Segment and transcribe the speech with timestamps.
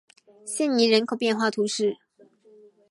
[0.47, 1.99] 谢涅人口变化图示